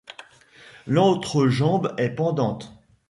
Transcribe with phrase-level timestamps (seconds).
[0.87, 2.73] L'autre jambe est pendante.